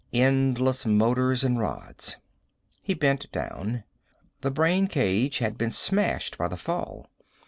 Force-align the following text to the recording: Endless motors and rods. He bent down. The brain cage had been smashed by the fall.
Endless 0.13 0.83
motors 0.83 1.43
and 1.43 1.59
rods. 1.59 2.17
He 2.81 2.95
bent 2.95 3.31
down. 3.31 3.83
The 4.39 4.49
brain 4.49 4.87
cage 4.87 5.37
had 5.37 5.59
been 5.59 5.69
smashed 5.69 6.39
by 6.39 6.47
the 6.47 6.57
fall. 6.57 7.07